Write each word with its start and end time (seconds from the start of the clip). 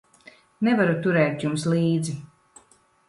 Nevaru 0.67 0.95
turēt 1.03 1.45
jums 1.47 1.67
līdzi. 1.75 2.17